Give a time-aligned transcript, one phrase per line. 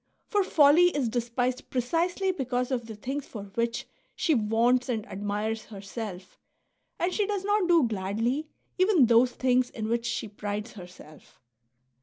[0.25, 3.85] For folly is despised precisely because of the things for which
[4.15, 6.39] she vaunts and admires herself,
[6.99, 8.47] and she does not do gladly
[8.79, 11.39] even those things in which she prides herself.